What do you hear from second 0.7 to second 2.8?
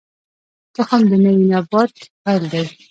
تخم د نوي نبات پیل دی